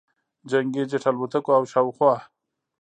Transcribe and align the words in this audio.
جنګي 0.49 0.83
جټ 0.91 1.03
الوتکو 1.09 1.51
او 1.57 1.63
شاوخوا 1.71 2.13